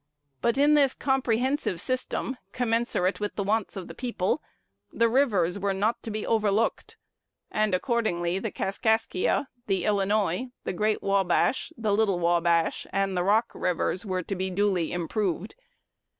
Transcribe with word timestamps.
But 0.41 0.57
in 0.57 0.73
this 0.73 0.95
comprehensive 0.95 1.79
"system," 1.79 2.37
"commensurate 2.53 3.19
with 3.19 3.35
the 3.35 3.43
wants 3.43 3.75
of 3.75 3.87
the 3.87 3.93
people," 3.93 4.41
the 4.91 5.07
rivers 5.07 5.59
were 5.59 5.75
not 5.75 6.01
to 6.01 6.09
be 6.09 6.25
overlooked; 6.25 6.97
and 7.51 7.75
accordingly 7.75 8.39
the 8.39 8.49
Kaskaskia, 8.49 9.45
the 9.67 9.85
Illinois, 9.85 10.47
the 10.63 10.73
Great 10.73 11.03
Wabash, 11.03 11.71
the 11.77 11.93
Little 11.95 12.17
Wabash, 12.17 12.87
and 12.91 13.15
the 13.15 13.21
Rock 13.23 13.51
rivers 13.53 14.03
were 14.03 14.23
to 14.23 14.35
be 14.35 14.49
duly 14.49 14.91
improved. 14.91 15.53